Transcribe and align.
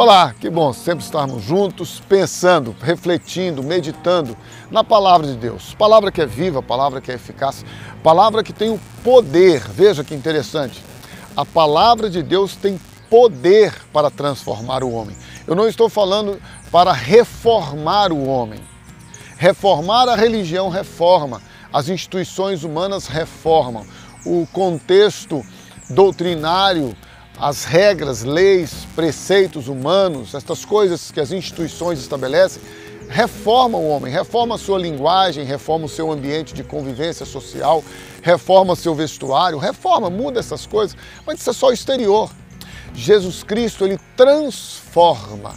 Olá, 0.00 0.32
que 0.32 0.48
bom 0.48 0.72
sempre 0.72 1.04
estarmos 1.04 1.42
juntos, 1.42 2.00
pensando, 2.08 2.72
refletindo, 2.80 3.64
meditando 3.64 4.36
na 4.70 4.84
palavra 4.84 5.26
de 5.26 5.34
Deus. 5.34 5.74
Palavra 5.74 6.12
que 6.12 6.22
é 6.22 6.24
viva, 6.24 6.62
palavra 6.62 7.00
que 7.00 7.10
é 7.10 7.16
eficaz, 7.16 7.64
palavra 8.00 8.44
que 8.44 8.52
tem 8.52 8.70
o 8.70 8.78
poder. 9.02 9.60
Veja 9.68 10.04
que 10.04 10.14
interessante. 10.14 10.84
A 11.36 11.44
palavra 11.44 12.08
de 12.08 12.22
Deus 12.22 12.54
tem 12.54 12.80
poder 13.10 13.74
para 13.92 14.08
transformar 14.08 14.84
o 14.84 14.92
homem. 14.92 15.16
Eu 15.48 15.56
não 15.56 15.66
estou 15.66 15.88
falando 15.88 16.40
para 16.70 16.92
reformar 16.92 18.12
o 18.12 18.24
homem. 18.24 18.60
Reformar 19.36 20.08
a 20.08 20.14
religião 20.14 20.68
reforma, 20.68 21.42
as 21.72 21.88
instituições 21.88 22.62
humanas 22.62 23.08
reformam, 23.08 23.84
o 24.24 24.46
contexto 24.52 25.44
doutrinário 25.90 26.96
as 27.40 27.64
regras, 27.64 28.24
leis, 28.24 28.86
preceitos 28.96 29.68
humanos, 29.68 30.34
estas 30.34 30.64
coisas 30.64 31.10
que 31.10 31.20
as 31.20 31.30
instituições 31.30 32.00
estabelecem, 32.00 32.60
reforma 33.08 33.78
o 33.78 33.88
homem, 33.88 34.12
reforma 34.12 34.56
a 34.56 34.58
sua 34.58 34.78
linguagem, 34.78 35.44
reforma 35.44 35.86
o 35.86 35.88
seu 35.88 36.10
ambiente 36.10 36.52
de 36.52 36.64
convivência 36.64 37.24
social, 37.24 37.82
reforma 38.22 38.74
seu 38.74 38.94
vestuário, 38.94 39.58
reforma, 39.58 40.10
muda 40.10 40.40
essas 40.40 40.66
coisas, 40.66 40.96
mas 41.24 41.40
isso 41.40 41.50
é 41.50 41.52
só 41.52 41.68
o 41.68 41.72
exterior. 41.72 42.30
Jesus 42.92 43.44
Cristo, 43.44 43.84
ele 43.84 43.98
transforma 44.16 45.54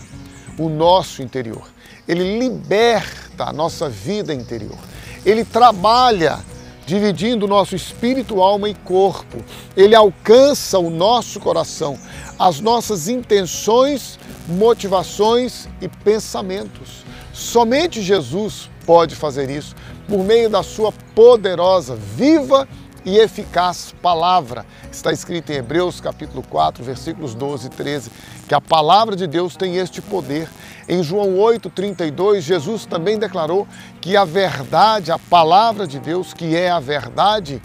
o 0.58 0.70
nosso 0.70 1.24
interior. 1.24 1.68
Ele 2.08 2.38
liberta 2.38 3.46
a 3.46 3.54
nossa 3.54 3.90
vida 3.90 4.34
interior. 4.34 4.78
Ele 5.26 5.44
trabalha 5.44 6.40
dividindo 6.86 7.46
o 7.46 7.50
nosso 7.50 7.76
espírito, 7.76 8.42
alma 8.42 8.70
e 8.70 8.76
corpo. 8.76 9.44
Ele 9.76 9.96
alcança 9.96 10.78
o 10.78 10.90
nosso 10.90 11.40
coração, 11.40 11.98
as 12.38 12.60
nossas 12.60 13.08
intenções, 13.08 14.20
motivações 14.48 15.68
e 15.82 15.88
pensamentos. 15.88 17.04
Somente 17.34 18.02
Jesus 18.02 18.70
pode 18.86 19.16
fazer 19.16 19.50
isso 19.50 19.76
por 20.08 20.24
meio 20.24 20.50
da 20.50 20.62
sua 20.62 20.92
poderosa, 21.16 21.96
viva 21.96 22.68
e 23.06 23.18
eficaz 23.18 23.94
palavra. 24.02 24.66
Está 24.92 25.12
escrito 25.12 25.52
em 25.52 25.56
Hebreus 25.56 26.00
capítulo 26.00 26.44
4, 26.50 26.84
versículos 26.84 27.34
12 27.34 27.68
e 27.68 27.70
13, 27.70 28.12
que 28.48 28.54
a 28.54 28.62
palavra 28.62 29.16
de 29.16 29.26
Deus 29.26 29.56
tem 29.56 29.78
este 29.78 30.02
poder. 30.02 30.50
Em 30.88 31.02
João 31.02 31.38
8, 31.38 31.70
32, 31.70 32.44
Jesus 32.44 32.86
também 32.86 33.18
declarou 33.18 33.68
que 34.02 34.18
a 34.18 34.26
verdade, 34.26 35.12
a 35.12 35.18
palavra 35.18 35.88
de 35.88 36.00
Deus, 36.00 36.34
que 36.34 36.56
é 36.56 36.70
a 36.70 36.80
verdade, 36.80 37.62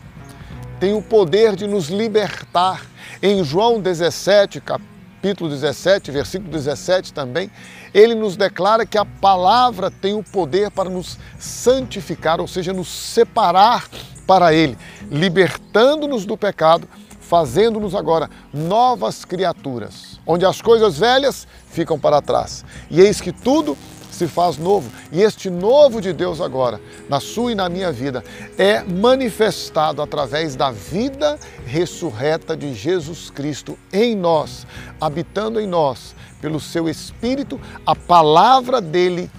tem 0.79 0.95
o 0.95 1.03
poder 1.03 1.57
de 1.57 1.67
nos 1.67 1.89
libertar. 1.89 2.85
Em 3.23 3.43
João 3.43 3.81
17, 3.81 4.61
capítulo 4.61 5.49
17, 5.51 6.11
versículo 6.11 6.51
17 6.51 7.13
também, 7.13 7.51
ele 7.95 8.15
nos 8.15 8.37
declara 8.37 8.85
que 8.85 8.99
a 8.99 9.05
palavra 9.05 9.91
tem 9.91 10.15
o 10.15 10.23
poder 10.23 10.71
para 10.71 10.91
nos 10.91 11.19
santificar, 11.39 12.41
ou 12.41 12.47
seja, 12.47 12.73
nos 12.73 12.89
separar 12.89 13.89
para 14.27 14.53
Ele, 14.53 14.77
libertando-nos 15.11 16.27
do 16.27 16.37
pecado, 16.37 16.89
fazendo-nos 17.21 17.95
agora 17.95 18.29
novas 18.53 19.25
criaturas, 19.25 20.21
onde 20.27 20.45
as 20.45 20.61
coisas 20.61 20.99
velhas 20.99 21.47
ficam 21.71 21.99
para 21.99 22.21
trás. 22.21 22.65
E 22.91 23.01
eis 23.01 23.21
que 23.21 23.33
tudo 23.33 23.77
se 24.17 24.27
faz 24.27 24.57
novo. 24.57 24.91
E 25.13 25.23
este 25.23 25.51
novo 25.51 26.01
de 26.01 26.13
Deus 26.13 26.41
agora, 26.41 26.81
na 27.09 27.21
sua 27.21 27.53
e 27.53 27.55
na 27.55 27.69
minha 27.69 27.93
vida, 27.93 28.25
é 28.57 28.83
manifestado 28.83 30.01
através 30.01 30.57
da 30.57 30.71
vida 30.71 31.39
ressurreta 31.67 32.57
de 32.57 32.75
Jesus 32.75 33.31
Cristo 33.31 33.79
em 33.93 34.17
nós, 34.17 34.67
habitando 35.01 35.61
em 35.61 35.67
nós, 35.67 36.15
pelo 36.41 36.59
seu 36.59 36.89
Espírito, 36.89 37.61
a 37.85 37.95
palavra 37.95 38.81
dele 38.81 39.31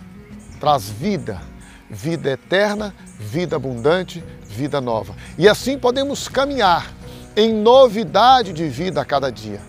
traz 0.60 0.90
vida, 0.90 1.42
vida 1.90 2.32
eterna, 2.32 2.94
vida 3.20 3.56
abundante, 3.56 4.24
vida 4.48 4.80
nova. 4.80 5.16
E 5.38 5.48
assim 5.48 5.78
podemos 5.78 6.28
caminhar 6.28 6.94
em 7.36 7.54
novidade 7.54 8.52
de 8.52 8.68
vida 8.68 9.02
a 9.02 9.06
cada 9.06 9.32
dia, 9.32 9.62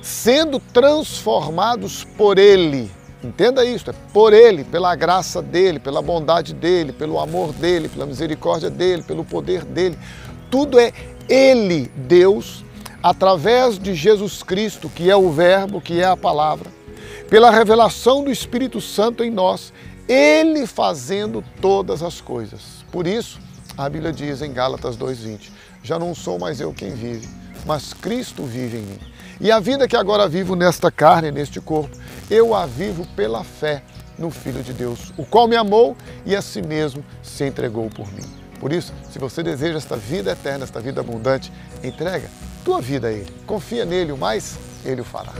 sendo 0.00 0.58
transformados 0.58 2.04
por 2.04 2.38
Ele. 2.38 2.90
Entenda 3.22 3.64
isso, 3.64 3.88
é 3.88 3.94
por 4.12 4.32
Ele, 4.32 4.64
pela 4.64 4.94
graça 4.96 5.40
dEle, 5.40 5.78
pela 5.78 6.02
bondade 6.02 6.52
dEle, 6.52 6.92
pelo 6.92 7.20
amor 7.20 7.52
dEle, 7.52 7.88
pela 7.88 8.04
misericórdia 8.04 8.68
dEle, 8.68 9.02
pelo 9.02 9.24
poder 9.24 9.64
dEle. 9.64 9.96
Tudo 10.50 10.78
é 10.78 10.92
Ele, 11.28 11.90
Deus, 11.94 12.64
através 13.00 13.78
de 13.78 13.94
Jesus 13.94 14.42
Cristo, 14.42 14.88
que 14.88 15.08
é 15.08 15.16
o 15.16 15.30
Verbo, 15.30 15.80
que 15.80 16.00
é 16.00 16.04
a 16.04 16.16
palavra, 16.16 16.68
pela 17.30 17.50
revelação 17.50 18.24
do 18.24 18.30
Espírito 18.30 18.80
Santo 18.80 19.22
em 19.22 19.30
nós, 19.30 19.72
Ele 20.08 20.66
fazendo 20.66 21.44
todas 21.60 22.02
as 22.02 22.20
coisas. 22.20 22.84
Por 22.90 23.06
isso, 23.06 23.40
a 23.78 23.88
Bíblia 23.88 24.12
diz 24.12 24.42
em 24.42 24.52
Gálatas 24.52 24.96
2,20: 24.96 25.50
Já 25.82 25.98
não 25.98 26.14
sou 26.14 26.38
mais 26.38 26.60
eu 26.60 26.74
quem 26.74 26.90
vive, 26.90 27.28
mas 27.64 27.92
Cristo 27.92 28.44
vive 28.44 28.78
em 28.78 28.82
mim. 28.82 28.98
E 29.40 29.50
a 29.50 29.58
vida 29.58 29.88
que 29.88 29.96
agora 29.96 30.28
vivo 30.28 30.54
nesta 30.54 30.90
carne, 30.90 31.30
neste 31.30 31.60
corpo, 31.60 31.96
eu 32.30 32.54
a 32.54 32.66
vivo 32.66 33.06
pela 33.16 33.42
fé 33.42 33.82
no 34.18 34.30
Filho 34.30 34.62
de 34.62 34.72
Deus, 34.72 35.12
o 35.16 35.24
qual 35.24 35.48
me 35.48 35.56
amou 35.56 35.96
e 36.24 36.36
a 36.36 36.42
si 36.42 36.62
mesmo 36.62 37.04
se 37.22 37.44
entregou 37.44 37.88
por 37.90 38.10
mim. 38.12 38.24
Por 38.60 38.72
isso, 38.72 38.92
se 39.10 39.18
você 39.18 39.42
deseja 39.42 39.78
esta 39.78 39.96
vida 39.96 40.30
eterna, 40.30 40.64
esta 40.64 40.80
vida 40.80 41.00
abundante, 41.00 41.52
entrega 41.82 42.28
tua 42.64 42.80
vida 42.80 43.08
a 43.08 43.12
Ele. 43.12 43.30
Confia 43.46 43.84
nele, 43.84 44.12
o 44.12 44.16
mais 44.16 44.56
Ele 44.84 45.00
o 45.00 45.04
fará. 45.04 45.32